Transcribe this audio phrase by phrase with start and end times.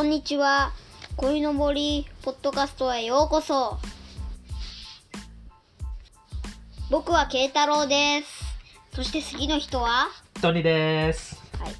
[0.00, 0.72] こんにちは。
[1.18, 3.76] 恋の森ポッドキャストへようこそ。
[6.90, 8.96] 僕は慶太郎です。
[8.96, 10.08] そして次の人は？
[10.40, 11.38] トニーです。
[11.58, 11.74] はい。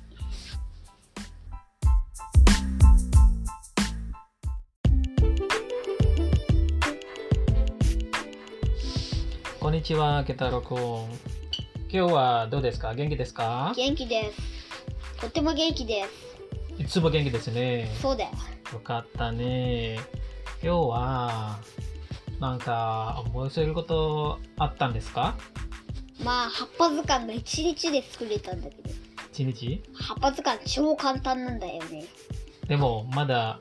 [9.58, 10.78] こんにちは、ケタロくん。
[10.78, 11.08] 今
[11.88, 12.94] 日はどうですか？
[12.94, 13.72] 元気ですか？
[13.74, 15.20] 元気です。
[15.22, 16.29] とっても元気です。
[16.80, 17.90] いつも元気ですね。
[18.00, 18.30] そうだよ。
[18.72, 19.96] よかったね。
[20.62, 21.58] 今日は、
[22.40, 25.36] なんか、思いすることあったんですか？
[26.24, 28.90] まあ、葉っぱ図鑑が一日で作れたんだけど、
[29.30, 29.82] 一日？
[29.92, 32.06] 葉っぱ図鑑超簡単なんだよね。
[32.66, 33.60] でも、まだ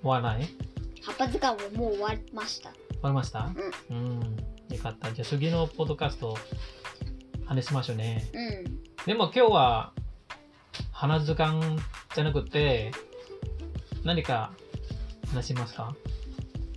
[0.00, 0.46] 終わらない？
[0.46, 0.54] 終
[1.02, 2.68] 葉っぱ図鑑はもう終わりました。
[2.68, 2.74] わ
[3.10, 3.52] りました？
[3.90, 3.96] うん。
[3.96, 4.20] うん。
[4.76, 5.12] よかった。
[5.12, 6.38] じゃあ次のポッドキャスト
[7.44, 8.30] 話しましょうね。
[8.32, 9.04] うん。
[9.04, 9.92] でも今日は
[10.92, 11.60] 花図鑑
[12.14, 12.92] じゃなくて
[14.04, 14.52] 何か
[15.32, 15.94] 話しますか？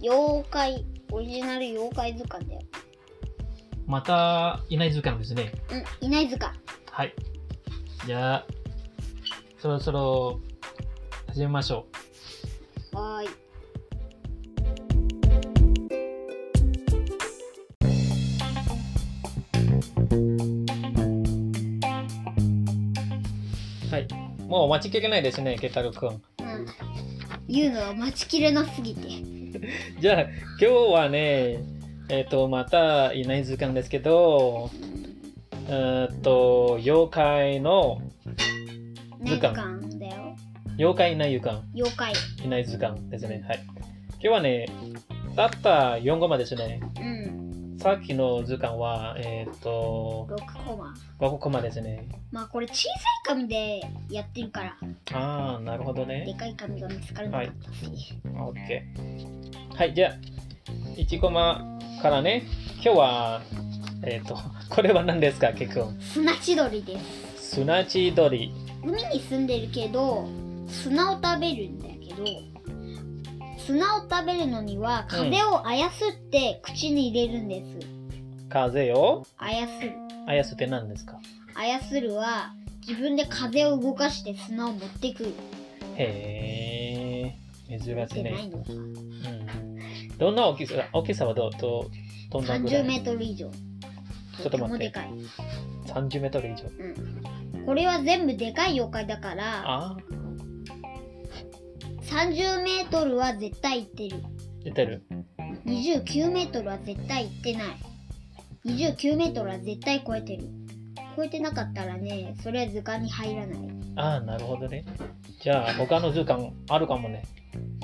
[0.02, 2.62] 妖怪、オリジナル妖怪図鑑だよ。
[3.86, 5.54] またいない図鑑ですね。
[6.02, 6.58] うん、いない図鑑。
[6.92, 7.14] はい。
[8.06, 8.46] じゃあ
[9.60, 10.40] そろそろ
[11.28, 11.86] 始めましょ
[12.94, 13.30] はーい。
[24.48, 26.10] もう待ちきれないですね、ケタルくん。
[26.10, 26.22] うん。
[27.50, 29.10] 言うのは待ちきれなすぎて。
[30.00, 31.60] じゃあ今日はね、
[32.10, 34.72] えっ、と、またいない図鑑ですけど、
[35.68, 38.02] えっと、妖怪の
[39.20, 40.36] ね、図図鑑鑑だよ。
[40.78, 41.62] 妖怪いない図鑑。
[41.76, 42.14] 妖怪。
[42.46, 43.44] いない図鑑ですね。
[43.46, 43.64] はい。
[44.12, 44.70] 今日はね、
[45.36, 46.80] たった4コマですね。
[47.02, 47.47] うん。
[47.78, 50.94] さっきの図鑑は、えっ、と、6コマ。
[51.20, 52.08] 5コマですね。
[52.32, 54.78] まあこれ小さい紙でやってるから、
[55.14, 56.36] ああ、なるほどでね。
[56.38, 58.20] かい紙が見つからなかったし。
[58.26, 59.78] オッケー。
[59.78, 60.14] はい、じゃあ、
[61.00, 62.44] 1コマからね、
[62.84, 63.42] 今日は、
[64.04, 64.38] えっ、と、
[64.70, 66.00] これは何ですか、ケくん。
[66.02, 67.00] 砂千鳥で
[67.36, 67.56] す。
[67.58, 68.52] 砂地鳥。
[68.84, 70.28] 海に住んでるけど、
[70.68, 72.57] 砂を食べるんだけど、
[73.68, 75.92] 砂を食べるのには風を操っ
[76.32, 77.88] て口に入れるんです。
[78.48, 79.26] 風を？
[79.38, 79.92] 操る。
[80.26, 81.20] 操って何ですか？
[81.54, 82.54] 操るは
[82.88, 85.34] 自分で風を動かして砂を持ってくる。
[85.98, 87.36] へ
[87.70, 88.50] え、珍しいね。
[88.70, 90.18] うん。
[90.18, 91.52] どんな大きさ、大きさはどう？
[91.60, 91.92] ど
[92.32, 93.52] どんなぐらい？30メートル以上。
[93.52, 95.10] ちょっと待ってとてもでかい。
[95.88, 96.64] 30メートル以上。
[97.58, 97.66] うん。
[97.66, 99.98] これは全部でかい妖怪だから、ああ、
[102.08, 104.24] 30メートルは絶対行ってる。
[104.64, 105.04] 出てる
[105.66, 107.68] ？29メートルは絶対行ってない。
[108.66, 110.46] 29メートルは絶対超えてる。
[111.16, 113.60] 超えてなかったらね、それは図鑑に入らない。
[113.98, 114.86] ああ、なるほどね。
[115.42, 117.24] じゃあ、他の図鑑あるかもね。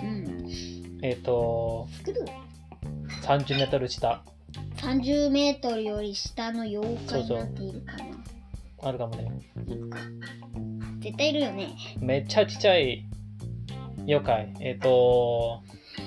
[0.01, 0.49] うん。
[1.01, 2.25] えっ、と、作る
[3.23, 4.23] ？30メートル下、
[4.77, 8.03] 30メートルより下の妖怪なんているかな
[8.83, 9.31] あるかもね。
[11.01, 11.75] 絶対いるよね。
[11.99, 13.05] めっちゃちっちゃい
[14.05, 14.53] 妖怪。
[14.59, 15.61] えっ、と、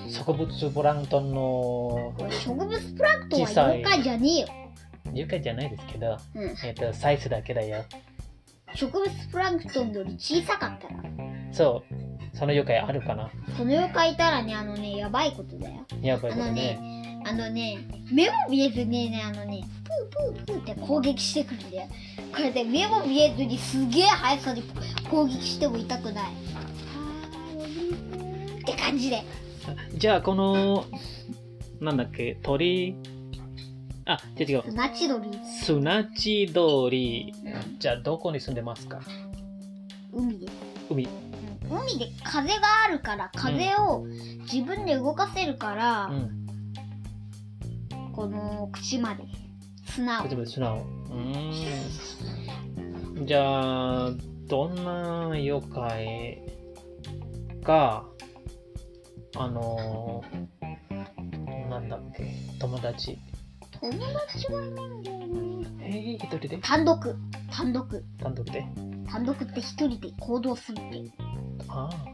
[0.09, 4.49] 植物プランクトンのこれ植物プランクトンは妖怪じゃねえよ。
[5.07, 6.55] 妖怪じゃないですけど、うん。
[6.65, 7.85] えっ、と、サイズだけだよ。
[8.75, 10.95] 植物プランクトンより小さかったら、
[11.53, 13.31] そう、その妖怪あるかな？
[13.56, 15.87] その妖怪いたらね、あのね、やばいことだよ。
[16.03, 16.77] やばいあのことね。
[16.77, 17.79] ね、あのね、
[18.12, 21.89] 目も見えずにね、あのね、プープープーって攻撃してくるんだよ。
[22.35, 24.62] これで目も見えずにすげえ速さで
[25.11, 26.33] 攻撃しても痛くない。
[28.72, 29.22] って感じで。
[29.94, 30.84] じゃあ、この、
[31.81, 32.97] なんだっけ、鳥、
[34.04, 34.62] あ、違う違う。
[34.69, 35.31] 砂千鳥、
[35.65, 37.32] 砂地鳥。
[37.78, 39.00] じゃあ、どこに住んでますか？
[40.12, 40.47] 海で。
[40.91, 41.09] 海。
[41.69, 42.55] 海で風が
[42.88, 44.06] あるから、風を
[44.50, 46.47] 自分で動かせるからう、ん。
[48.12, 49.25] この口まで
[49.87, 50.78] 砂を砂を。
[50.78, 53.26] うーん。
[53.26, 54.11] じゃあ、
[54.46, 56.38] どんな妖怪
[57.62, 58.05] が、
[59.38, 62.25] あのー、なんだっけ、
[62.59, 63.19] 友達。
[63.81, 65.67] 友達はいないんだよね。
[65.81, 66.59] えー、一人で？
[66.59, 67.17] 単独、
[67.50, 68.67] 単独、単独で？
[69.11, 71.12] 単独って一人で行動するって。
[71.69, 72.06] ああ。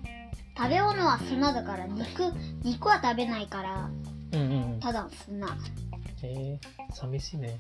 [0.57, 2.33] 食べ物は砂だから肉
[2.63, 3.91] 肉は食べないから
[4.33, 4.81] うんうんうん。
[4.81, 5.57] ただの砂
[6.25, 7.57] えー、寂しいね。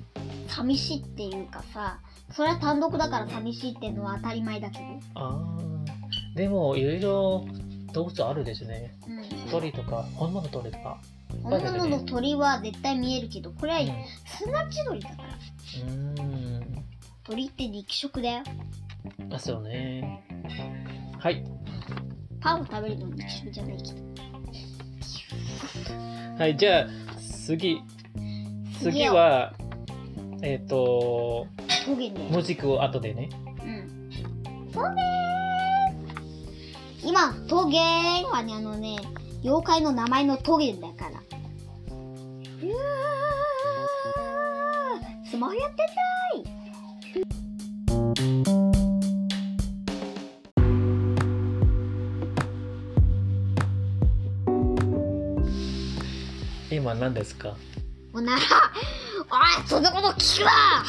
[0.49, 2.00] 寂しいっていうかさ
[2.32, 4.85] それは単独だから寂しいっていうのは当たり前だけど
[5.15, 5.56] ああ。
[6.37, 7.44] でも、いろいろ
[7.93, 8.94] 動物あるですね。
[9.09, 10.99] うん鳥とか、本物鳥とか。
[11.43, 13.89] 本物の鳥は絶対見えるけどこれはうん。
[14.27, 16.85] 砂地鳥だからうーん。
[17.25, 18.43] 鳥って肉食だよ
[19.31, 20.25] あ、そうね。
[21.19, 21.44] はい。
[22.41, 24.03] パンを食べるのも一緒じゃないけど
[26.39, 26.87] はい、じゃあ、
[27.47, 27.81] 次。
[28.83, 29.55] 次は、
[30.43, 31.47] えっ、と、
[31.87, 33.29] トゲねムジックを後でね。
[33.62, 34.11] うん
[34.73, 35.12] トゲー
[37.04, 38.96] 今トゲーはねあのね
[39.43, 45.82] 妖怪の名前のトゲだからうわースマホやってた
[46.38, 47.52] い
[56.70, 57.48] 今何ですか？
[58.12, 60.84] もうならおいそんなこと聞くな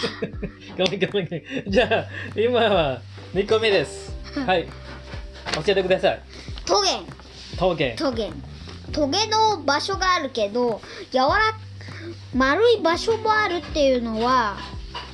[0.86, 1.24] ごめんごめ
[1.68, 1.72] ん。
[1.72, 2.06] じゃあ、
[2.40, 3.02] 今は
[3.34, 4.12] 2個目です。
[4.46, 4.68] はい。
[5.56, 6.22] 教えてください。
[6.66, 6.90] トゲ
[7.58, 7.96] 陶芸。
[7.98, 8.32] トゲ
[8.92, 11.30] トゲの場所があるけど柔ら
[12.36, 14.58] 丸い場所もあるっていうのは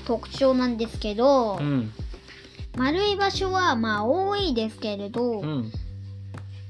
[0.06, 1.92] 特徴なんですけど、うん。
[2.78, 5.72] 丸い場所はまあ多いですけれど、うん。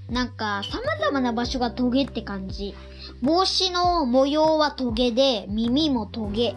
[0.09, 2.75] なんか様々な場所がトゲって感じ
[3.21, 6.55] 帽子の模様はトゲで耳もトゲ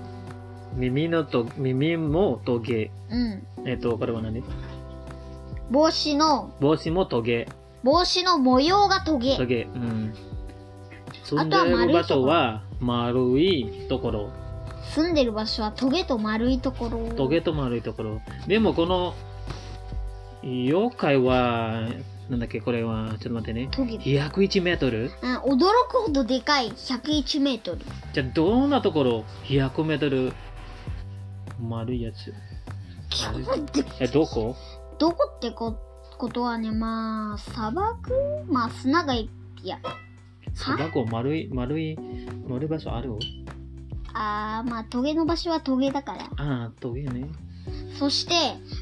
[0.74, 2.90] 耳のと、耳も陶芸。
[3.10, 4.42] うんえっ、と、これは何？
[5.72, 7.48] 帽子の帽子も陶芸。
[7.82, 9.62] 帽子の模様がトゲ陶芸。
[9.62, 10.14] うん。
[11.24, 14.30] 住んあとはでる場丸いとこ所は丸いところ。
[14.94, 18.20] 住んでる場所はトゲと丸いところトゲと丸いところ。
[18.46, 19.14] でもこの、
[20.44, 21.88] 妖怪は、
[22.28, 23.68] なんだっけ、これは、ちょっと待ってね。
[23.70, 25.10] トゲ101メートル？
[25.22, 25.56] うん驚
[25.88, 27.78] くほどでかい101メートル
[28.12, 30.34] じゃあ、どんなところ ?100 メートル
[31.66, 32.34] 丸いやつ。
[34.00, 34.54] え、どこ？
[34.98, 35.78] どこってこ
[36.18, 38.12] ことはねまあ砂漠？
[38.48, 39.28] まあ砂がい
[39.62, 39.68] い。
[39.68, 39.78] や。
[40.54, 41.98] 砂漠丸い、丸い、
[42.46, 43.14] 丸い場所ある？
[44.14, 46.24] あーまあトゲの場所はトゲだから。
[46.24, 47.26] ああ、トゲね。
[47.98, 48.34] そして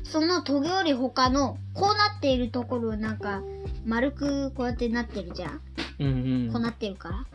[0.05, 3.43] そのトゲより他のこうなっているところなんか
[3.85, 5.61] 丸くこうやってなってるじゃん。
[6.01, 7.27] うんこうなってるから。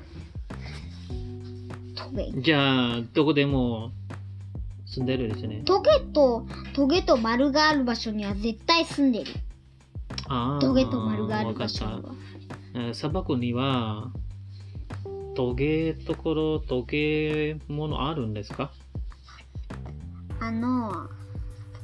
[1.96, 2.24] トゲ。
[2.24, 2.42] うん。
[2.42, 3.92] じゃあ、どこでも
[4.96, 5.62] 住んでるですね。
[5.66, 9.32] トゲとトゲと丸がある場所には絶対住んでる
[10.30, 10.62] ああ。
[10.62, 14.12] トゲと丸がある場所には砂漠には、
[15.36, 18.72] トゲところ、トゲものあるんですか？
[20.40, 21.10] あの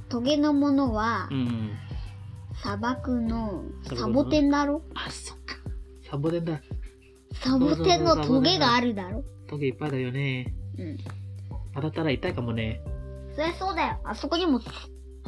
[0.09, 1.71] トゲのものはうんうん。
[2.61, 4.07] 砂漠の砂漠の？
[4.07, 4.81] サボテンだろ？
[4.93, 5.55] あ、そっか。
[6.09, 6.61] サボテンだ。
[7.33, 9.23] サボテンのトゲがあるだろ？
[9.47, 10.53] トゲいっぱいだよね。
[10.77, 10.97] うん
[11.73, 12.81] 当たったら痛いかもね。
[13.35, 13.99] そりゃそうだよ。
[14.03, 14.61] あそこにも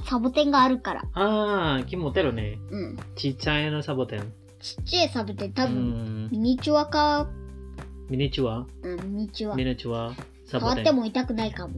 [0.08, 1.04] サボテンがあるから。
[1.14, 2.60] ああ、木持てるね。
[2.70, 2.98] うん。
[3.16, 4.34] ちっちゃいのサボテン。
[4.60, 6.30] ちっちゃいサボテン多う分ん。
[6.32, 7.28] ミニチュアか。
[8.10, 8.66] ミニチュア？
[8.84, 9.56] うんミニチュア。
[9.56, 10.14] ミニチュア？
[10.46, 10.76] サボテン。
[10.76, 11.74] 触っても痛くないかも。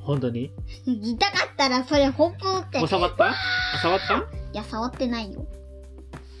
[0.00, 0.52] 本当に？
[0.86, 2.78] 痛かったらそれホップって。
[2.78, 3.34] もう触った？
[3.82, 4.16] 触った？
[4.16, 5.46] いや触ってないよ。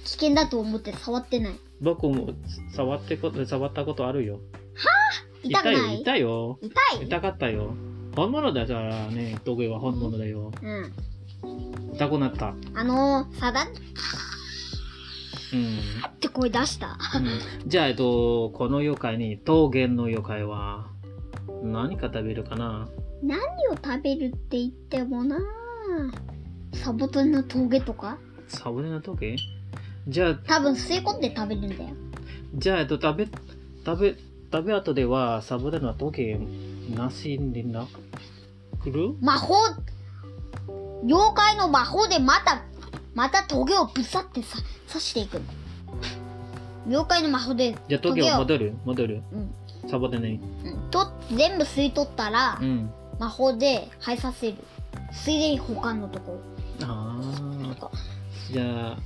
[0.04, 1.54] 危険だと思って触ってない。
[1.80, 2.30] 僕も
[2.74, 4.40] 触ってこと、触ったことあるよ。
[5.42, 6.58] 痛くないよ、痛いよ。
[6.62, 7.06] 痛い？
[7.06, 7.74] 痛かったよ。
[8.18, 10.50] 本物だからね、トゲは本物だよ。
[10.60, 10.92] うん。
[11.94, 12.52] 痛くなった。
[12.74, 13.64] あのー、さだっ
[15.52, 15.78] うん。
[16.18, 16.98] て声出した？
[17.14, 17.68] うん。
[17.68, 20.88] じゃあ、えっと、この妖怪に、桃源の妖怪は、
[21.62, 22.88] 何か食べるかな？
[23.22, 23.38] 何
[23.68, 25.38] を食べるって言ってもな
[26.74, 28.18] サボテンの峠とか？
[28.48, 29.36] サボテンの峠？
[30.08, 31.90] じゃあ、多分吸い込んで食べるんだよ。
[32.56, 33.28] じゃあ、えっと、食べ、
[33.86, 34.16] 食べ、
[34.50, 36.38] 食べ後では、サボテンの峠
[36.94, 37.86] なしにな、
[38.82, 39.14] 来る？
[39.20, 39.54] 魔法
[41.04, 42.62] 妖怪の魔法でまた
[43.14, 45.34] またトゲをぶさってさ刺していく。
[45.34, 45.42] の
[46.86, 48.74] 妖怪の魔法でじゃあ、峠を戻る？
[48.84, 49.22] 戻る？
[49.32, 49.54] うん。
[49.88, 50.40] サボテンに。
[50.64, 50.90] うん。
[50.90, 52.90] と全部吸い取ったら、うん。
[53.18, 54.56] 魔法で生えさせる。
[55.12, 56.40] ついでに他のとこ
[56.82, 57.16] あ
[57.62, 58.52] ろとかあ。
[58.52, 58.98] じゃあ、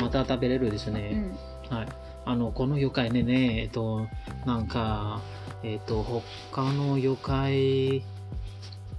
[0.00, 1.10] また食べれるですうね。
[1.10, 1.74] ん。
[1.74, 1.88] はい。
[2.24, 4.06] あの、この妖怪ね、ね、えっと、
[4.46, 5.20] なんか、
[5.62, 8.02] えっと、他の妖怪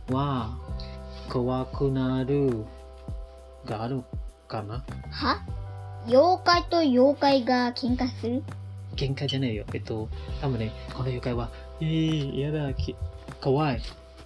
[0.09, 0.57] は、
[1.29, 2.65] 怖くなる
[3.65, 4.03] がある
[4.47, 4.83] かな？
[5.09, 5.41] は？
[6.05, 8.43] 妖怪と妖怪が喧嘩する？
[8.95, 9.65] 喧嘩じゃねえよ。
[9.73, 10.09] えっと、
[10.41, 11.49] 多分ね、この妖怪は、
[11.79, 12.95] えー、やだ、き
[13.41, 13.81] 怖い。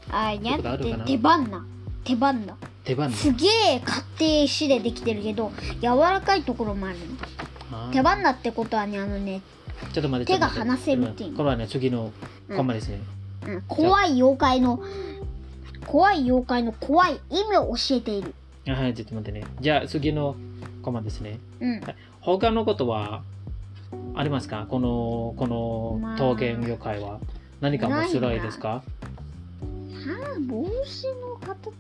[0.10, 1.04] あやそういうことあるかな？
[1.04, 1.66] って手番な。
[2.04, 2.58] 手番な。
[2.84, 5.52] 手番すげえ勝手石でできてるけど
[5.82, 7.06] 柔らかいところもあるの
[7.92, 9.42] 手番なってことはねあのね、
[9.94, 10.34] ちょっと待って。
[10.34, 11.36] 手が離せるっていう。
[11.36, 12.12] これはね、次の
[12.56, 13.00] コマですね。
[13.46, 14.82] うん、怖い妖怪の
[15.86, 18.34] 怖い妖怪の怖い意味を教えている。
[18.68, 19.46] あはい、ちょっと待ってね。
[19.62, 20.36] じゃあ、次の
[20.82, 21.40] コマですね。
[21.62, 21.82] うん。
[22.20, 23.22] 他のことは
[24.16, 24.68] ありますか？
[24.70, 26.18] この、こまあ。
[26.18, 27.20] の桃源妖怪は。
[27.62, 28.70] 何か面白いですか？
[28.70, 28.84] は
[30.36, 31.72] あ帽子の形。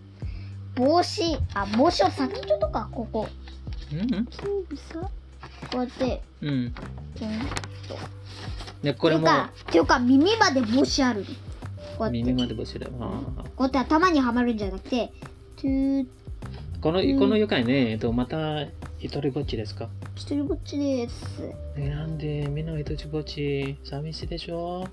[0.75, 1.37] 帽子。
[1.53, 3.27] あ帽子を先っちょとかここ。
[3.91, 3.99] うん？
[3.99, 5.09] うんキューブさ
[5.71, 6.73] こうやって、うん。
[7.15, 7.31] ピョン
[8.83, 9.27] で、これも
[9.71, 11.25] ていうか、耳まで帽子あるの。
[11.25, 11.31] こ
[12.01, 12.17] うやって。
[12.19, 12.91] 耳まで帽子だよ。
[12.99, 15.11] あーこうやって頭にはまるんじゃなくて、
[16.81, 18.61] この、うんこの愉快ね、えっと、また
[18.99, 19.89] 一人ぼっちですか？
[20.15, 21.41] 一人ぼっちです。
[21.75, 24.87] えなんでみんな一人ぼっち寂しいでしょ？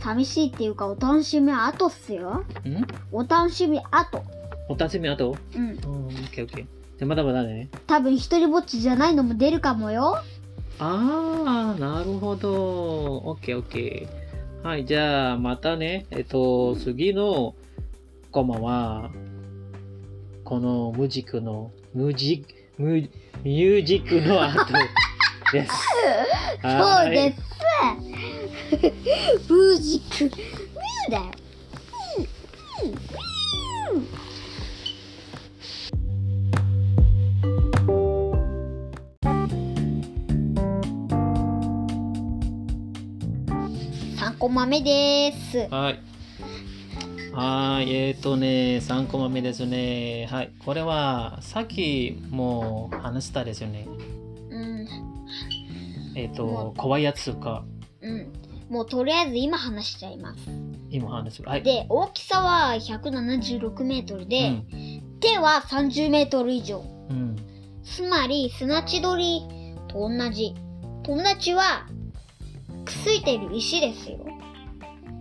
[0.00, 2.44] 寂しいっていうか、お楽しみ後っすよ。
[2.64, 2.86] ん？
[3.12, 4.24] お楽しみ後。
[4.70, 5.70] お楽しみあとうん。
[5.70, 6.66] うん、オッケーオッケー。
[6.98, 7.68] じゃあまだまだね。
[7.86, 10.20] 多分一人ぼっちじゃないのも出るかもよ。
[10.80, 13.18] ああ、なるほど。
[13.18, 14.66] オッケーオッケー。
[14.66, 17.54] はい、じゃあまたね、えっと、次の
[18.32, 19.10] コマは、
[20.42, 22.44] このムジックの、ムジ
[22.78, 24.66] ムミュージックの後
[25.52, 25.72] です。
[26.62, 27.42] そうです。
[29.48, 30.24] ムージック。
[30.24, 31.37] ミューだよ。
[44.48, 45.68] コマ目です。
[45.70, 46.00] はい。
[47.34, 50.26] はい、えっ、とね、3コマ目ですね。
[50.30, 53.86] はい、これはさっきもう話したですよね。
[54.48, 54.88] うん。
[56.16, 57.62] えっ、もと、怖いやつか、
[58.00, 58.32] うん。
[58.70, 60.38] もうとりあえず今話しちゃいます。
[60.88, 61.42] 今話す。
[61.42, 61.62] はい。
[61.62, 66.82] で、大きさは176メートルで、うん手は30メートル以上。
[67.10, 67.36] うん。
[67.84, 69.42] つまり、砂地鳥
[69.88, 70.54] と同じ。
[71.02, 71.86] 友達は、
[73.04, 74.18] ついてる石ですよ。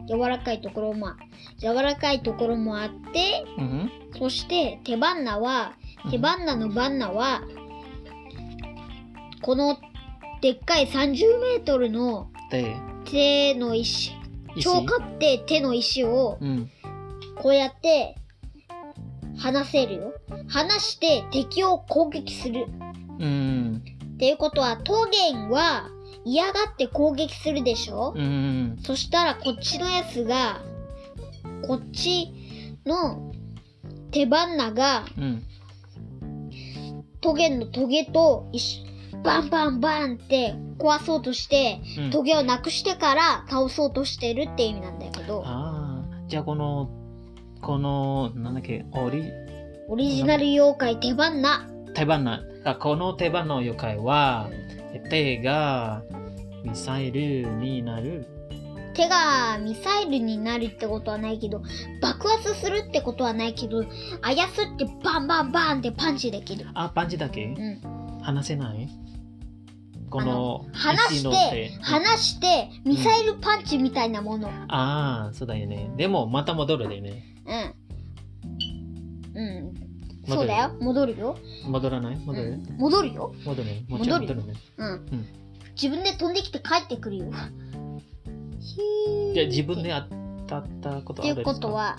[0.07, 1.12] 柔らかいところも、
[1.60, 3.91] 柔らかいところもあって、うん。
[4.17, 5.74] そして手バンナは、
[6.10, 7.41] 手バンナのバンナは、
[9.41, 9.77] この
[10.41, 14.13] でっかい30メートルので、手の石、
[14.55, 14.63] 石？
[14.63, 16.69] 超かって手の石をうん。
[17.36, 18.15] こうやって
[19.38, 20.13] 離せるよ。
[20.48, 22.65] 離して敵を攻撃する。
[23.19, 23.84] うん。
[24.15, 25.89] っていうことは、トゲンは
[26.27, 28.77] 嫌がって攻撃するでしょ、うん。
[28.84, 30.62] そしたらこっちのやつが、
[31.65, 32.34] こっち
[32.86, 33.31] の
[34.12, 35.43] 手バンナがうん。
[37.22, 38.88] トゲンのトゲと一緒
[39.24, 46.89] バンバンバンって壊そうとして、うんトゲをなくしてから倒そうとしてるって意味なんだけど、ああ、じゃあこの、
[47.62, 49.24] この、なんだっけ、オリ、
[49.89, 51.67] オリジナル妖怪手バンナ。
[51.93, 52.43] 手花。
[52.63, 54.50] あこの手花の妖怪は、
[54.99, 56.03] 手が
[56.63, 58.27] ミサイルになる。
[58.93, 61.61] 手がミサイルになるってことはないけど、
[62.01, 63.83] 爆発するってことはないけど、
[64.21, 66.65] あやすってバンバンバンってパンチできる。
[66.73, 67.45] あ、パンチだけ？
[67.45, 67.79] うん。
[68.21, 68.89] 離せない？
[70.09, 74.47] この離して手、離して、ミサイルパンチみたいなもの。
[74.69, 75.91] ああ、そうだよね。
[75.97, 77.35] でも、また戻るでね。
[77.45, 77.73] うん。
[80.27, 80.75] そうだよ。
[80.79, 81.38] 戻るよ。
[81.65, 82.17] 戻らない？
[82.17, 83.34] 戻る、うん戻るよ。
[83.46, 84.60] 戻るもちろん戻る戻るね。
[84.77, 85.25] うん。
[85.81, 87.25] 自分で飛んできて帰ってくるよ。
[89.34, 89.93] じゃあ自分で
[90.48, 91.53] 当たったことっていうあるんですか？
[91.53, 91.98] ことは、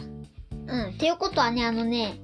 [0.67, 0.91] うん。
[0.91, 2.21] っていうことはね、あのね、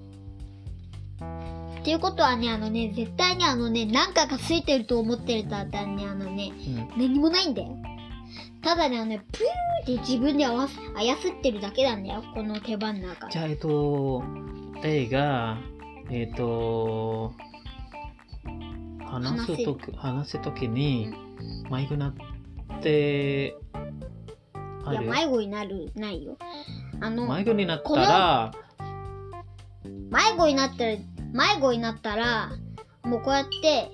[1.80, 7.76] っていうことはね、あのね、絶対にあのね、何かがついてると思ってるとあったらね、あのね、うん何もないんだよ。
[8.62, 9.42] ただね、あのね、プー
[9.82, 14.23] って自分で合わす操ってるだけなんだよ、この手番の中じゃあ、えっと、
[14.80, 15.58] 手が、
[16.11, 17.32] えっと、
[19.00, 21.12] 話すとき、話すときに、
[21.70, 23.56] 迷子なって、
[24.84, 26.37] あいや、る迷子になる、ないよ。
[27.00, 28.52] あの、迷子になったら、
[29.84, 30.96] 迷子になったら、
[31.32, 32.52] 迷子になったら、
[33.04, 33.90] もうこうやって、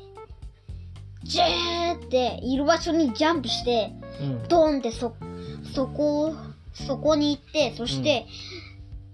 [1.22, 5.14] ジェーっている場所にジャンプして、うん、ドーンってそ、
[5.74, 6.34] そこ、
[6.72, 8.26] そこに行って、そして、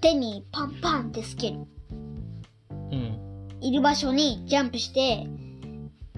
[0.00, 1.66] 手にパンパンってつける。
[3.66, 5.26] うん、いる場所にジャンプして、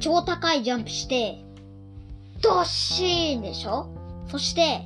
[0.00, 1.38] 超高いジャンプして、
[2.42, 3.88] ドッシーンでしょ？
[4.28, 4.82] そして、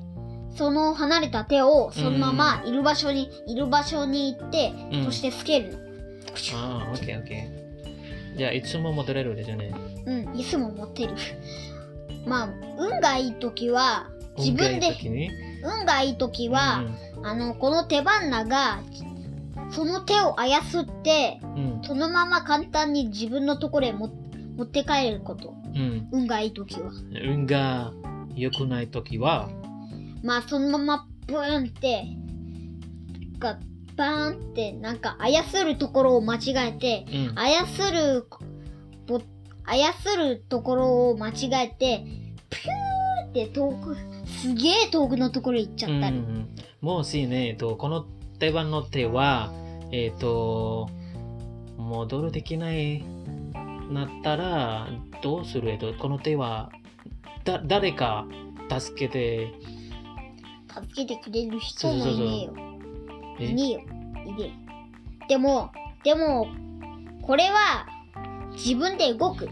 [0.56, 5.78] その離れた手をそのままいる場所に、いる場所に行って、うんそしてつける。
[6.54, 8.36] ああ、オッケーオッケー。
[8.38, 9.74] じゃあ、いつも戻れるですよね。
[10.06, 11.14] うん、いつも持ってる。
[12.26, 14.06] まあ、運がいい時は、
[14.38, 15.30] 自分で運がいい時に？
[15.62, 16.84] 運がいい時は、
[17.22, 18.80] あの、この手番ナが、
[19.72, 24.10] その手を操って、うん、そのまま簡単に自分のところへも
[24.56, 25.54] 持って帰れること。
[25.74, 26.90] うん、運がいい時は。
[27.24, 27.92] 運が
[28.34, 29.48] 良くない時は、
[30.22, 32.04] まあ、そのままブーンって、
[33.38, 33.58] が、
[33.96, 38.26] バーンって、なんか操るところを間違えて、うん、操る、
[39.06, 39.20] ぼ
[39.64, 42.04] 操るところを間違えて、
[42.50, 46.18] ピューって遠く、すげえ遠くのところへ行っちゃったり。
[46.18, 46.48] うんうん
[46.82, 48.04] もしね、えっと、この
[48.40, 49.52] 手番の手は、
[49.92, 50.88] えっと、
[51.76, 53.04] 戻るできない
[53.90, 54.88] なったら
[55.22, 55.70] どうする？
[55.70, 56.70] えっとこの手は
[57.44, 58.26] だ誰か
[58.80, 59.52] 助けて
[60.68, 62.54] 助けてくれる人もいねえよ。
[63.38, 63.44] え？
[63.44, 63.80] いねえよ。
[64.26, 64.52] いね
[65.24, 65.28] え。
[65.28, 65.70] でも、
[66.02, 66.48] でも、
[67.22, 67.86] これは、
[68.52, 69.48] 自分で動く。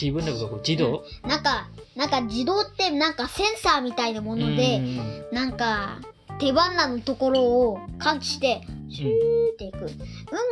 [0.00, 0.56] 自分で動く？
[0.66, 6.00] 自動、なんか、なんか自動ってなんかセンサーみたいなもので、うんなんか、
[6.38, 9.10] 手花のところを感知して、シュー
[9.52, 9.86] っていく。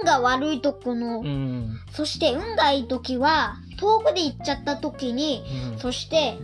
[0.00, 1.78] 運が悪いとこの、うん。
[1.92, 5.42] そして運がいい時は、遠くで行っちゃった時に、
[5.73, 5.78] うん。
[5.78, 6.38] そして、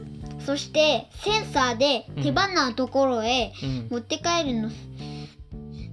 [0.45, 3.89] そして、センサーで手花のところへうん。
[3.91, 4.71] 持って帰るの、っ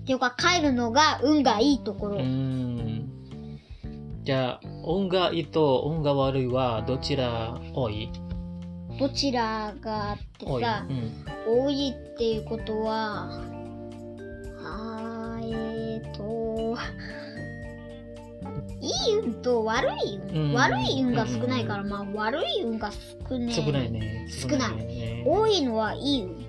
[0.04, 2.18] ていうか帰るのが運がいいところ。
[2.18, 3.08] うん。
[4.24, 8.10] じゃあ運がいいと運が悪いはどちら多い？
[9.00, 13.42] どちらがあって多い、さ、うん、多いっていうことは、あ
[16.16, 16.78] と、
[18.82, 20.54] いい運と悪い運、うん。
[20.54, 24.28] 悪い運が少ないから、まあ悪い運が少ね少ないね。
[24.30, 24.76] 少ない。
[24.76, 25.24] ね。
[25.26, 26.46] 多いのはいい運。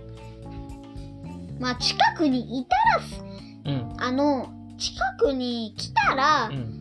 [1.60, 3.94] まあ近くにいたら、うん。
[3.98, 6.78] あの、近くに来たらうん。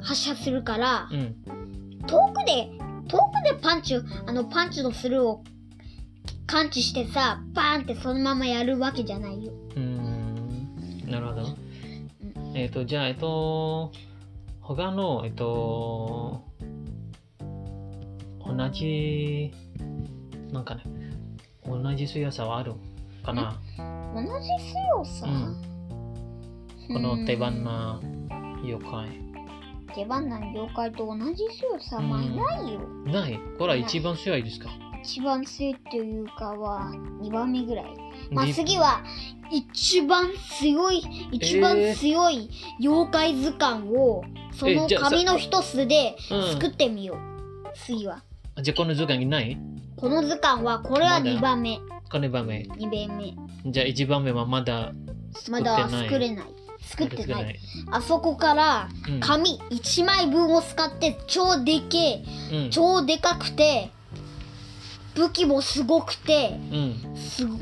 [0.00, 1.34] 発射するから、うん。
[2.06, 2.70] 遠くで、
[3.08, 5.44] 遠くでパンチを、あのパンチのスルーを
[6.46, 9.52] 感知してさ、バーンってそのままやるわけじゃないよ。
[9.76, 11.10] うん。
[11.10, 11.63] なるほど。
[12.54, 13.90] えっ、と、じゃあ、えっと、
[14.60, 16.44] 他の、えっと、
[18.46, 19.52] 同じ、
[20.52, 20.82] なんかね、
[21.66, 22.74] 同じ強さはある
[23.24, 23.60] かな。
[24.14, 25.74] 同じ強さ、うん
[26.86, 27.98] この手花
[28.62, 29.08] 妖怪。
[29.94, 32.80] 手番な妖怪と同じ強さ、まあうんないよ。
[33.06, 34.68] ないこれは一番強いですか
[35.04, 37.86] 一番強いっていうかは2番目ぐらい。
[38.30, 39.02] まあり次は
[39.50, 42.48] 一番強い、一番強い
[42.80, 47.18] 妖怪図鑑をその紙の一つでうん作ってみよう。
[47.74, 48.22] 次は。
[48.62, 49.58] じゃあ、この図鑑にない？
[49.96, 51.78] この図鑑はこれはまだ？2番目。
[52.10, 52.62] この番目。
[52.62, 53.34] 2番目。
[53.70, 54.92] じゃあ、一番目はまだ
[55.34, 55.82] 作まってない。
[55.82, 56.46] だ作れない。
[56.80, 57.50] 作ってない。
[57.52, 57.56] い。
[57.90, 62.70] あそこからうん紙1枚分を使って超でけえ、うん。
[62.70, 63.90] 超でかくて、
[65.14, 67.16] 武器もすごくて、うん。
[67.16, 67.58] すご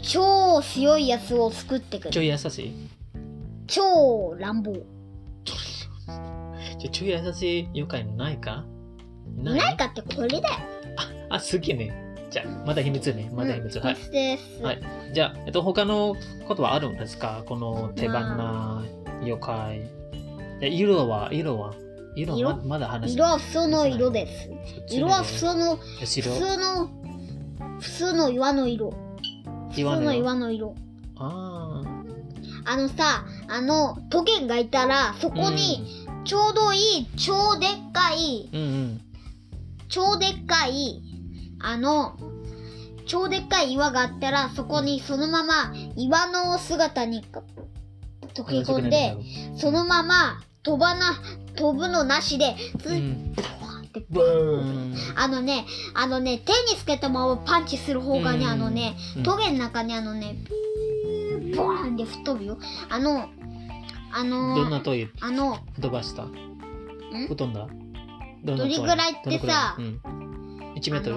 [0.00, 2.26] 超強いやつを作ってくちょる。
[2.26, 2.72] い優しい？
[3.66, 4.72] 超乱暴。
[4.72, 4.76] い
[5.44, 8.64] じゃあ、ちょい優しい妖怪ないか？
[9.36, 10.44] なないかってこれだよ。
[11.28, 11.92] あ、あ、好きね。
[12.30, 13.30] じゃあ、まだ秘密ね。
[13.34, 13.78] まだ秘密。
[13.78, 13.94] はい。
[13.94, 14.62] ですです。
[14.62, 14.80] はい
[15.12, 17.42] じゃあ、えっと、他のことはあるんですか？
[17.46, 18.84] この手花、
[19.22, 19.80] 妖怪。
[20.60, 21.74] で色は、色は？
[22.26, 24.50] 色ままだ話色は普通の色です。
[24.94, 26.90] 色は普通の、普白通の、
[27.80, 28.90] 普通の岩の色。
[29.70, 30.74] 普通の岩の色。
[31.16, 31.82] あ
[32.64, 35.30] あのさ、あの、トゲがいたら、そあ。
[35.30, 39.00] こに、ちょうどいい、超でっかい、うん、うん
[39.88, 41.02] 超でっかい、
[41.60, 42.18] あの、
[43.06, 47.24] 超でっかい岩があったら、そこにそのまま岩の姿に
[48.34, 49.16] 溶け込んで、
[49.56, 51.18] そのまま飛ばな、
[51.58, 54.94] 飛ぶのなしで、つい、うん。
[55.16, 58.50] あのね、あのね、手につけたままパンチする方がね、うん。
[58.50, 59.22] あのね、うん。
[59.22, 60.36] トゲの中にあのね、
[61.40, 62.58] ピーボワーンで吹っ飛ぶよ。
[62.88, 63.28] あの、
[64.12, 66.24] あのどんなトイレあの、飛ばした？
[66.24, 67.66] 吹っ飛んだ？
[68.44, 70.00] どれぐらいってさうん、
[70.76, 71.16] 1メートル？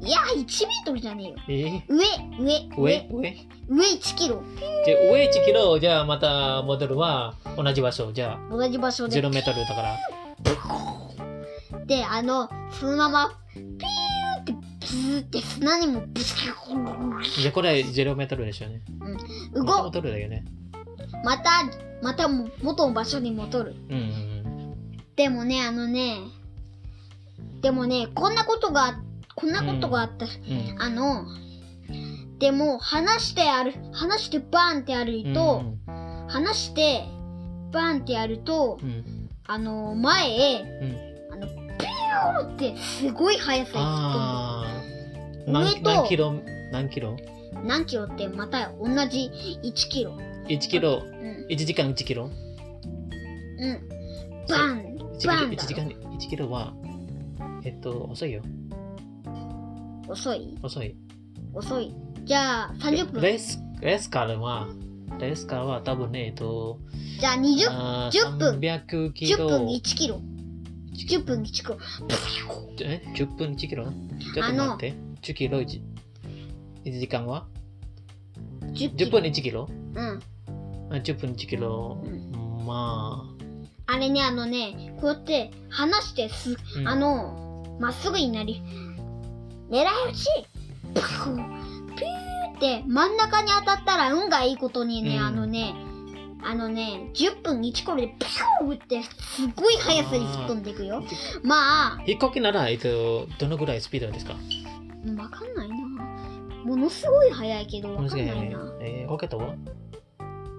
[0.00, 1.82] いや、1メートルじゃねえよ。
[1.88, 2.04] え上、
[2.38, 3.48] 上、ー、上上？
[3.68, 4.42] 上1キロ。
[4.84, 8.12] じゃあ上1キロ、じゃあまたモデルは同じ場所。
[8.12, 9.20] じゃ同じ場所あで。
[9.20, 9.96] 0メートルだから。
[11.86, 16.54] で、あの、そのまま、ピーって、ブーって砂にもブスキュ
[17.40, 18.82] じゃあこれ0メートルでしょうね。
[19.54, 20.44] ーモ動トルだよね。
[21.24, 21.50] また、
[22.02, 23.74] またも元の場所に戻る。
[23.88, 24.34] うんうん
[25.16, 26.18] でもね、あのね、
[27.60, 28.98] でもね、こんなことが、
[29.36, 30.26] こんなことがあった。
[30.26, 30.70] うん。
[30.70, 31.24] うんあの、
[32.38, 35.62] でも、話してある、話してバーンってやると、
[36.28, 37.04] 話して、
[37.72, 45.46] バーンってやると、うんうんあの、前へ、うんあの、ピューってすごい速さで突っ。
[45.46, 46.34] 上何と何キロ
[46.72, 47.16] 何キロ？
[47.16, 47.66] 込む。
[47.66, 49.30] 何キロってまた同じ
[49.62, 50.16] 1キロ。
[50.48, 51.46] ?1 キロ、うん。
[51.50, 52.24] 1時間1キロ？
[52.24, 52.30] うん。
[54.48, 56.72] バーン ?1 バーンだ時間1キロは、
[57.64, 58.42] えっと、遅いよ。
[60.08, 60.58] 遅い？
[60.62, 60.94] 遅い。
[61.52, 61.94] 遅い。
[62.24, 63.22] じゃあ、30分。
[63.22, 64.68] レース、レースカーは、
[65.18, 66.78] レースカーは多分ね、えっと、
[67.20, 69.48] じゃあ、20、あー10分300キ10ロ。
[69.48, 70.20] 分1キロ。
[70.94, 71.78] 10分1キロ。
[72.80, 73.84] え ?10 分1キロ？
[73.84, 74.94] ちょっと待って。
[75.22, 75.80] 10キロ 1,
[76.84, 77.46] 1時間は
[78.62, 79.10] ？10キ ?10 ロ。
[79.10, 79.68] 分1キロ？
[79.68, 80.20] うん。
[80.90, 82.02] あ ?10 分1キロ。
[82.04, 83.24] うま
[83.86, 88.62] あ、あれね、あのね、こうやって離してす、うんあの、まっすぐになり、
[89.70, 90.26] 狙い撃ち
[90.94, 95.74] ピューって真ん中に当たったら運がいいことにね、うんあのね、
[96.42, 101.02] あのね、10分1コロでピューってすごい速さに吹っ飛んでいくよ。
[101.42, 104.34] まあ、飛行機なら、えっと、どのぐらいスピードですか？
[105.16, 105.76] わかんないな。
[106.64, 108.72] ものすごい速いけど、わかんないな。
[108.80, 109.54] えー、ロケットは？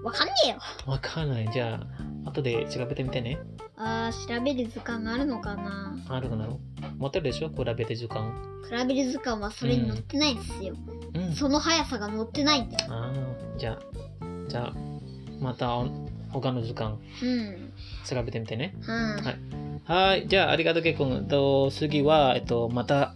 [0.04, 0.58] わかんねえよ。
[0.86, 1.50] わかんない。
[1.52, 1.80] じゃ
[2.26, 3.40] あ、後で調べてみてね。
[3.78, 6.48] あー、調べる図鑑あるのかなあるかな
[6.98, 7.50] 持ってるでしょ？
[7.50, 8.32] 比べて時間。
[8.70, 10.76] 比べる図鑑はそれに載ってないですよ。
[11.14, 11.34] うん。
[11.34, 12.94] その速さが載ってないんだよ。
[12.94, 13.80] ああ、じゃあ、
[14.48, 14.74] じゃあ、
[15.42, 15.90] またお
[16.30, 17.72] 他の時間うん。
[18.06, 18.76] 調べてみてね。
[18.82, 18.88] うん。
[19.24, 19.36] はい
[19.88, 21.28] はい、じゃあ、ありがとう、けいくん。
[21.28, 23.14] と、次は、えっと、また、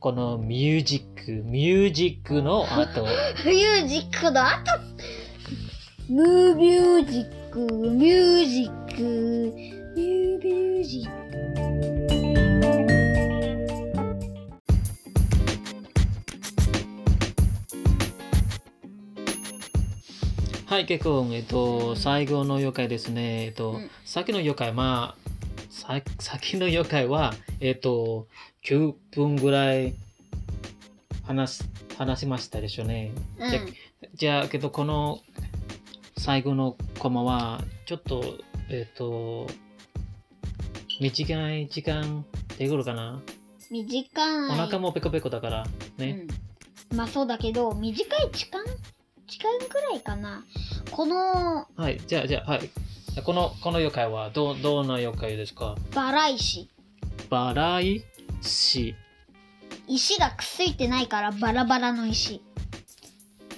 [0.00, 3.02] このミュージック、ミュージックの後、
[3.46, 4.60] ミュージックの後？
[6.10, 9.02] ムーミュージック、ミュージック、
[9.94, 11.12] ミューミュージック。
[20.64, 23.44] はい、けいくん、えっと、最後の妖怪ですね。
[23.44, 25.30] えっと、うんさっきの妖怪、まあ、
[25.68, 28.28] ささっきの妖怪は、えっと、
[28.64, 29.94] 9分ぐらい
[31.24, 33.12] 話す話しましたでしょうね。
[33.38, 33.74] うん
[34.14, 35.20] じゃあ、けど、この
[36.22, 38.22] 最後のコマは、ちょっと、
[38.70, 39.48] えっ、と、
[41.00, 42.24] 短い時間
[42.58, 43.20] できるかな、
[43.68, 44.50] 短い。
[44.50, 45.66] お腹もペコペコだから、
[45.98, 46.26] ね。
[46.90, 46.96] うん。
[46.96, 48.64] まあそうだけど、短い時間？
[49.26, 50.44] 時間くらいかな。
[50.92, 52.70] このはい、じゃあ、じゃあ、はい。
[53.24, 55.74] この、この妖怪は、ど、どんな妖怪ですか？
[55.92, 56.70] バラ石。
[57.30, 58.04] バライ
[58.42, 58.94] シ。
[59.88, 62.40] 石がくっついてないからバラバラの石。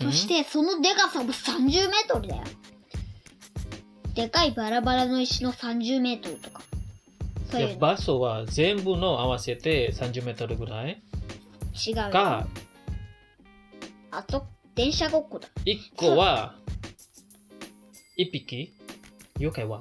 [0.01, 2.43] そしてそのでかさも30メートルだよ。
[4.15, 6.63] でかいバラバラの石の30メートルとか。
[7.51, 11.03] そういう場所は全部の合わせて30メートルぐらい
[11.75, 12.11] 違うよ。
[12.11, 12.47] か、
[14.11, 15.49] あと、電車ごっこだ。
[15.65, 16.57] 1個は、
[18.19, 18.73] 1匹？
[19.39, 19.81] 妖怪は？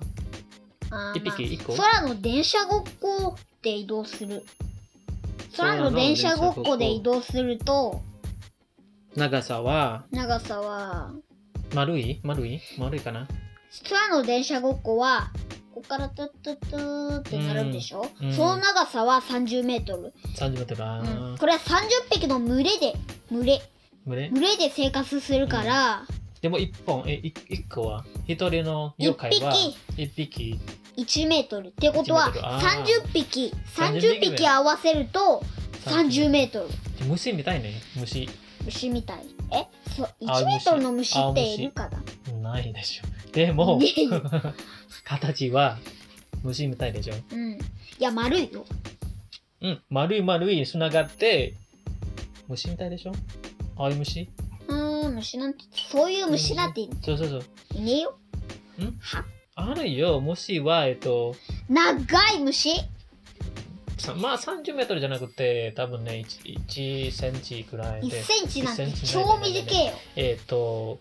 [0.91, 1.53] あー一匹？
[1.53, 1.75] 一個？
[1.75, 4.45] まあ空の電車ごっこで移動する。
[5.57, 8.01] 空の電車ごっこで移動すると、
[9.15, 11.11] 長さは、長さは、
[11.75, 12.19] 丸い？
[12.23, 12.59] 丸い？
[12.79, 13.27] 丸いかな？
[13.87, 15.31] 空の電車ごっこは、
[15.73, 18.27] ここからトゥットゥットゥーってなるでしょ、うん。
[18.27, 20.13] うんその長さは30メートル。
[20.35, 20.83] 30メートル。
[20.83, 22.93] あうこれは30匹の群れで、
[23.31, 23.61] 群れ、
[24.07, 24.29] 群れ？
[24.29, 26.05] 群れで生活するから、
[26.41, 29.53] でも1本、え、1, 一個は、1人の妖怪は
[29.95, 30.59] ？1匹。
[30.97, 31.67] 1メートル。
[31.67, 32.47] ってことは、1メートル。
[32.47, 32.83] あー。
[32.83, 35.43] 30匹、30 30匹合わせると、
[35.85, 36.67] 30メート
[36.99, 37.05] ル。
[37.05, 37.73] 虫みたいね。
[37.95, 38.27] 虫。
[38.65, 39.25] 虫みたい。
[39.51, 41.89] えそあ1メートルの虫青って虫いるか
[42.41, 43.31] なないでしょ。
[43.31, 43.79] でも
[45.05, 45.77] 形は
[46.43, 47.13] 虫みたいでしょ。
[47.31, 47.53] うん。
[47.53, 47.57] い
[47.99, 48.65] や、丸いよ。
[49.61, 49.81] うん。
[49.89, 51.53] 丸い丸いつながって、
[52.47, 53.13] 虫みたいでしょ
[53.77, 54.29] 青い虫
[54.67, 57.43] うーん、虫なんて、そういう虫なんていそうそうそう。
[57.75, 58.17] いねえよ。
[58.79, 60.19] んはあるよ。
[60.19, 61.35] 虫は、えっと、
[61.69, 62.83] 長い虫さ
[64.15, 68.23] まあ30メートルじゃなくて、多分ね、1, 1センチくらい ?1 で。
[68.23, 69.93] センチなんて1超短いよ。
[70.15, 70.99] えっ、と、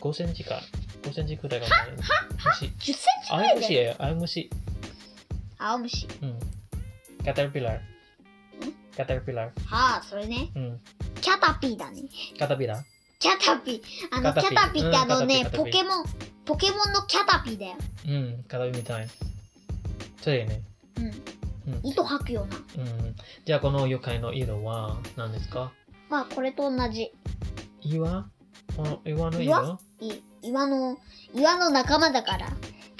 [0.00, 0.60] 5センチか。
[1.02, 2.06] 5センチくらいかもしれない。
[2.60, 2.64] 虫。
[2.66, 3.56] 10センチぐ青いらいだよ。
[3.60, 3.96] 虫やよ。
[3.98, 4.50] 青い虫。
[5.58, 6.08] 青虫。
[6.22, 6.38] うん。
[7.24, 7.80] カタルピラー。
[8.96, 9.64] カタルピラー。
[9.66, 10.50] はあ、それね。
[10.54, 10.80] うん。
[11.20, 12.02] キャタピーだね。
[12.38, 12.82] カタピラー
[13.18, 13.82] キャタピー。
[14.10, 16.04] あの、キャタピーってあのねポケモン、
[16.44, 17.76] ポケモンのキャタピーだよ。
[18.08, 18.44] うん。
[18.48, 19.08] カタピみたい。
[20.22, 20.62] そうやね。
[21.00, 21.06] うん。
[21.06, 22.84] うん糸吐くような。
[22.84, 23.16] うん。
[23.44, 25.72] じゃあこの妖怪の色は何ですか？
[26.08, 27.12] まあ、これと同じ。
[27.82, 28.28] 岩？
[28.76, 29.78] この岩の色？
[30.42, 30.66] 岩？
[30.66, 30.98] の、
[31.34, 32.48] 岩の仲間だから。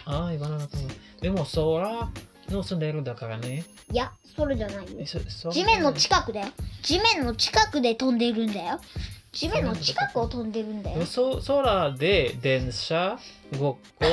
[0.04, 0.82] ああ、岩の中の。
[1.20, 2.10] でも空
[2.48, 3.64] の住んでるだからね。
[3.90, 5.04] いや、それじゃないよ
[5.52, 6.46] 地面の近くだよ。
[6.82, 8.80] 地面の近くで飛んでるんだよ。
[9.32, 11.04] 地面の近くを飛んでるんだよ。
[11.06, 13.18] そ空で電車
[13.58, 14.06] ごっこ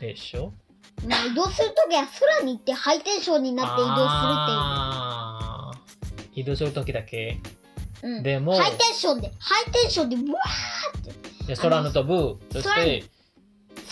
[0.00, 0.52] でしょ？
[1.04, 7.38] まあ、移動するときは空に行ってハイテンションになって移動あー移動するときだけ。
[7.42, 8.16] するっていう。
[8.16, 8.22] うん。
[8.22, 11.56] でも、ハイテンションで、ハイテンションで、うわーって。
[11.56, 12.38] 空の飛ぶ。
[12.52, 13.04] そして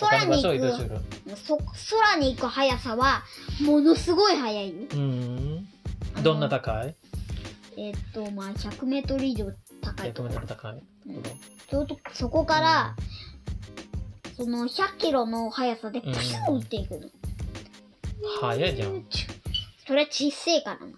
[0.00, 0.58] 空に、行。
[0.58, 3.22] く、そ空に行く速さは、
[3.62, 4.74] ものすごい速いよ。
[4.92, 5.68] うん
[6.22, 6.94] どんな高い？
[7.76, 9.46] えっと、まあ、100メートル以上
[9.80, 10.60] 高い ?100 ところメートル。
[10.60, 10.72] 高い。
[11.06, 11.22] うん
[12.12, 12.94] そこから、
[14.36, 17.08] その100キロの速さでプシューっていくの。
[18.40, 19.04] 速いじゃん。
[19.86, 20.92] それ小せえからな。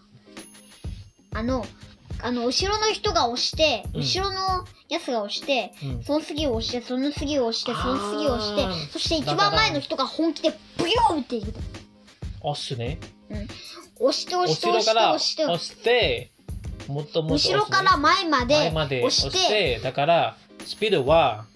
[1.35, 1.67] あの、
[2.23, 11.53] あの、後ろの人が押して、うん後ろのやつが押して、うんその次を押して、その次を押して、その次を押してあー、そして一番前の人が本気でブヨーンっていく。
[12.43, 12.99] 押すね。
[13.99, 16.31] 押して押して押して押して、押して、
[16.89, 21.47] もっともっと押すね後ろから前ま前でまで押押しして、て、だから、スピードは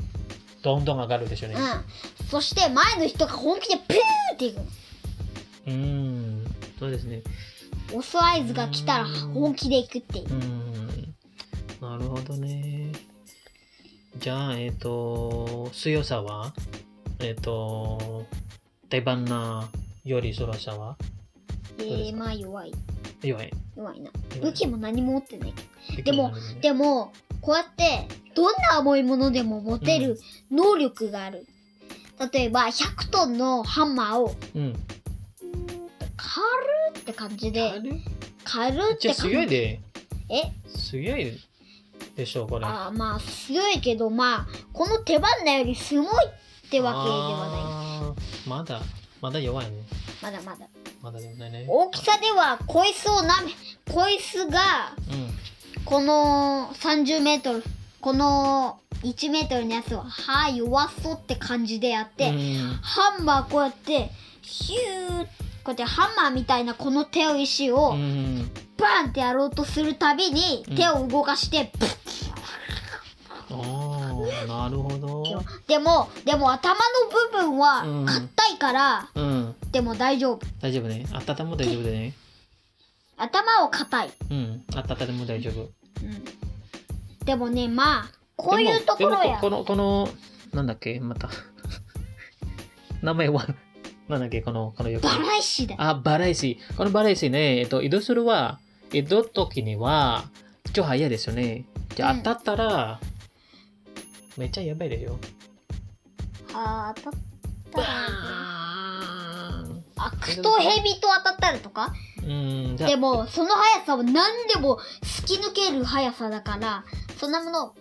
[0.63, 1.57] どんどん上がるでしょうね。
[1.57, 2.27] うん。
[2.29, 4.67] そして前の人が本気でピューっていくの。
[5.67, 6.45] うん、
[6.79, 7.23] そうですね。
[7.93, 10.35] 押す合図が来たら本気で行くっていうう。
[10.37, 11.15] ん、
[11.81, 12.93] なるほどね。
[14.19, 16.53] じゃあ、えっ、と、強さは？
[17.21, 18.27] えっ、と、
[18.89, 19.69] 手花
[20.05, 20.97] より空さは？
[21.79, 22.19] えー、うですか？
[22.19, 22.73] まあ弱い。
[23.23, 23.51] 弱い。
[23.77, 24.11] 弱いな。
[24.37, 25.55] 弱い武器も何も持ってない
[25.95, 26.13] けど。
[26.13, 30.19] でも、でも、こうやって、どんな重いものでも持てる
[30.51, 31.47] 能力がある。
[32.33, 34.75] 例えば、100トンのハンマーを、うん。
[36.17, 37.73] 軽って感じで、
[38.45, 38.77] 軽？
[38.95, 39.81] っじゃあて感じ強いで。
[40.29, 40.53] え？
[40.77, 41.39] 強い
[42.15, 42.67] でしょう、これ。
[42.67, 47.61] あーまあ、強いけど、まあ、この手花よりすごいってわけではない。
[47.63, 48.81] あーまだ、
[49.23, 49.79] まだ弱いね。
[50.23, 50.67] まだまだ。
[51.01, 51.65] まだでもないね。
[51.67, 53.53] 大きさでは、こいつをなめ、
[53.93, 55.31] こいつが、うん。
[55.85, 57.65] この30メートル、
[58.01, 64.11] この1メートルのやつは、はあ、弱そうって感じでやって、うんハンマーこうやって、
[64.43, 65.27] ヒューこ
[65.67, 68.51] うやってハンマーみたいなこの手を石をうん。
[68.77, 72.01] バーンってやろうとするたびにうん手を動かして、プッ
[73.53, 75.25] ああ、なるほど。
[75.67, 76.81] でも、でも頭の
[77.33, 79.55] 部分はうん硬いから、うん。
[79.73, 80.47] でも大丈夫。
[80.61, 81.07] 大丈夫ね。
[81.13, 82.15] あったたも大丈夫でね。
[83.21, 84.11] 頭は硬い。
[84.31, 84.65] うん。
[84.75, 85.63] あったたでも大丈夫。
[85.63, 87.25] うん。
[87.25, 89.23] でもね、まあ、こういうところや。
[89.23, 90.09] でもこの、この、
[90.55, 91.29] なんだっけ、また。
[93.03, 93.47] 名前は、
[94.09, 95.77] なんだっけ、この、この横バラ石だ。
[95.79, 96.59] あ、バラ石。
[96.77, 98.59] このバラ石ね、えっと、移動するは、
[98.93, 100.25] 移動時には、
[100.73, 101.67] 超早いですよね。
[101.95, 103.01] じゃあ、うん当たったら、
[104.37, 105.19] めっちゃやばいですよ。
[106.55, 107.21] あー当たっ
[107.73, 107.87] たら。
[107.87, 109.65] ああ、
[110.21, 111.93] クとヘビと当たったらとか？
[112.23, 116.85] うん、でも、その速さは何でも突き抜ける速さだから、
[117.19, 117.75] そんなもの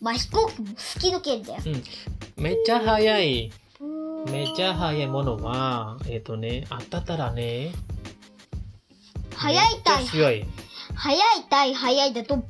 [0.00, 1.62] まあ飛行機も突き抜けるんだよ。
[2.36, 3.52] めっちゃ速い。
[4.30, 7.72] めっちゃ速いものは、えっ、とね、当たったらね、
[9.36, 10.44] 速い対めっちゃ強い。
[10.94, 12.44] 速い対速いだと、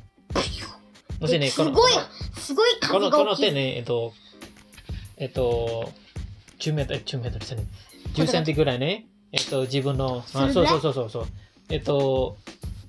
[1.19, 1.91] そしてね、この、すごい、
[2.37, 3.45] すごいこの、風が大きい。
[3.45, 4.13] この手ね、えっと、
[5.17, 5.91] えっと、
[6.59, 7.63] 10メートル、10メートルですね。
[8.13, 11.25] 10センチぐらいね、えっと、自分の、あ、そうそうそうそうそう。
[11.69, 12.37] えっと、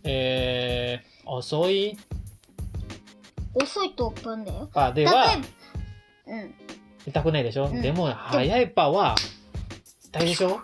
[0.04, 1.96] えー、遅い？
[3.54, 4.68] 遅いと飛んだよ。
[4.72, 5.36] パでは、
[6.26, 6.54] うん。
[7.06, 9.14] 痛くないでしょ、うんでも、速いパは、
[10.12, 10.60] 痛いでしょ？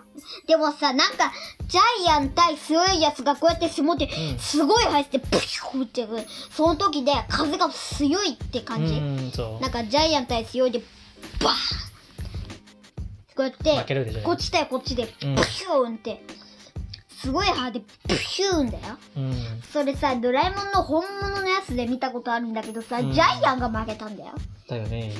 [0.47, 1.31] でもさ、なんか、
[1.67, 6.13] ジャイアン対強いやつがこうやって相撲って、うんすごい入って、プシューってやる。
[6.51, 8.93] その時で風が強いって感じ。
[8.95, 9.71] うん、そうなん。
[9.71, 11.96] かジャイアン対強いで、バーン
[13.37, 13.51] こうやっ
[13.85, 16.23] て、こっち対こっちで、うんプシューンって、
[17.21, 18.97] すごい派で、プシューンだよ。
[19.15, 19.33] うん。
[19.71, 24.33] それさ、ドラえもんの本物のやつで見たことあるんだけどさ、うんジャイアンが負けたんだよ。
[24.67, 25.13] だよね。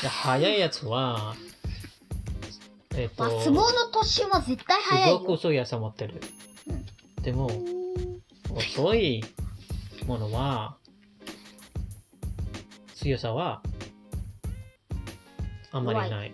[0.00, 1.34] で速いやつは、
[2.94, 5.18] えっと、まあ、相撲の年は絶対す速いよ。
[5.18, 6.20] ごく遅いやつ持ってる。
[7.22, 7.50] でも、
[8.54, 9.24] 遅い
[10.06, 10.76] ものは、
[12.94, 13.60] 強さは、
[15.72, 16.30] あんまりない。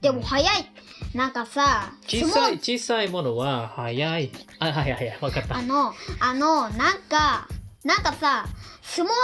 [0.00, 0.72] でも速い。
[1.14, 4.30] なんかさ、小さい、小さいものは速い。
[4.60, 5.62] あ、はいはいはい、わかったあ。
[5.62, 7.48] の、あの、なんか、
[7.84, 8.46] なんかさ、
[8.82, 9.14] 相撲の、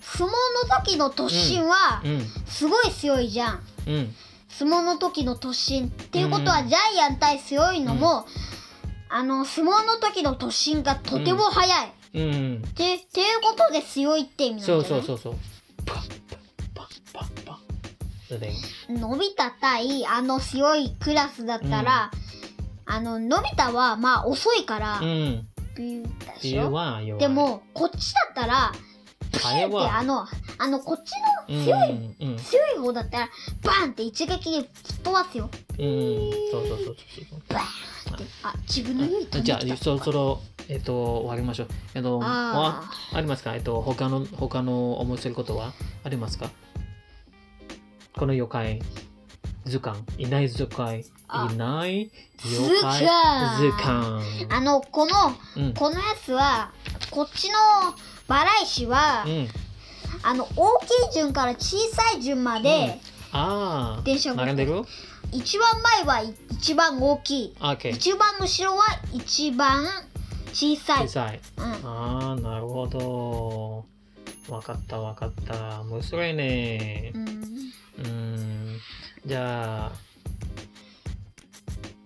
[0.00, 0.32] 相撲
[0.68, 3.62] の時の突進は、うん、すごい強いじゃん。
[3.86, 4.14] うん、
[4.48, 5.86] 相撲の時の突進。
[5.86, 8.26] っていうことは、うんジャイアン対強いのも、
[9.08, 11.92] あの、相撲の時の突進がとても速い。
[12.14, 12.62] うん。
[12.66, 15.00] って、っていうことで強いって意味なんじゃそない？
[15.00, 15.34] うそうそうそう。
[18.28, 18.52] それで、
[18.90, 22.10] のび太対あの強いクラスだったら、
[22.84, 25.46] あの、のび太は、まあ遅いからう、ん。
[25.76, 27.18] ビューでしょ？
[27.18, 28.72] で、も、こっちだったら、
[29.32, 30.26] ピューってあの、
[30.58, 31.12] あの、こっち
[31.48, 33.28] うん、の強い、うん、強い方だったら、
[33.62, 35.48] バーンって一撃で吹っ飛ばすよ。
[35.78, 35.82] うん、
[36.50, 36.96] そうそうそうそう。
[37.48, 38.24] バーンって。
[38.42, 41.68] あ、自分の家に飛んでじゃあそろそろ、えっと、終わりましょう。
[41.94, 43.54] えっと、ああありますか？
[43.54, 45.72] えっと、他の、他の面白いことは
[46.04, 46.50] ありますか？
[48.18, 48.82] この妖怪
[49.64, 50.02] 図鑑。
[50.18, 51.04] いない妖怪。
[51.28, 54.22] あいない図妖怪鑑図鑑。
[54.52, 55.12] あの、この、
[55.56, 55.74] うん。
[55.74, 56.72] このやつは、
[57.12, 57.54] こっちの
[58.26, 59.48] バラ石は、うん。
[60.22, 63.00] あの、大きい順から小さい順まで、
[63.30, 64.82] ああ、電車が並んでる？
[65.30, 67.54] 一番前は一番大きい。
[67.60, 67.92] オッケー。
[67.92, 69.86] 一番後ろは一番
[70.52, 71.08] 小さい小。
[71.08, 71.40] さい。
[71.56, 71.64] うん。
[71.64, 73.84] ああ、なるほど。
[74.48, 75.82] わかったわかった。
[75.82, 77.18] 面白いねう。
[77.18, 77.38] ん。
[77.98, 78.80] うーん。
[79.26, 79.92] じゃあ、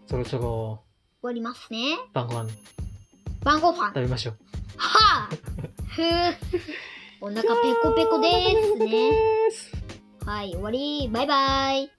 [0.07, 0.83] そろそろ
[1.21, 1.99] 終わりますね。
[2.13, 2.51] 晩ご飯
[3.45, 3.89] 晩ご飯。
[3.89, 4.37] 食べましょう。
[4.77, 5.29] はあ
[5.87, 6.05] ふう。
[7.21, 7.49] お腹ペ
[7.83, 8.29] コペコで
[8.75, 9.11] すね。
[10.27, 11.09] はい、終わり。
[11.09, 11.91] バイバイ。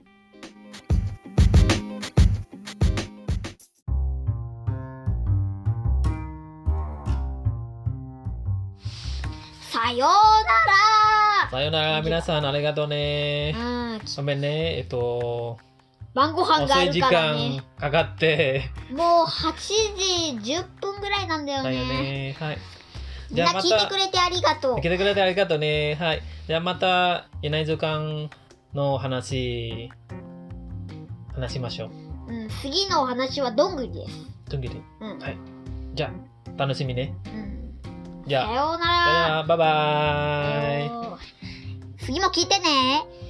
[9.71, 10.92] さような
[11.53, 13.53] さよなら、皆さんありがとうね。
[14.15, 15.59] ごめんね、えっと、
[16.15, 17.91] 晩ご飯がある遅い時からね間。
[17.91, 21.85] かかって、もう8時10分ぐらいなんだよだよね。
[21.85, 22.35] ね。
[22.39, 22.57] はい。
[23.29, 24.75] みんな聞いてくれてありがとう。
[24.77, 25.93] 聞いてくれてありがとうね。
[25.93, 26.23] はい。
[26.47, 28.31] じゃあまた、いない時間
[28.73, 29.91] の話、
[31.35, 31.91] 話しましょ
[32.29, 32.33] う。
[32.33, 34.49] うん、次のお話はどんぐりです。
[34.49, 34.81] とんぎり。
[35.01, 35.19] うん。
[35.19, 35.37] はい
[35.93, 36.11] じゃ
[36.47, 37.15] あ、楽しみね。
[37.27, 39.29] うん、じゃあ、さようなら。
[39.35, 41.32] らバイバーイ。
[42.05, 43.22] 次も聞いてね。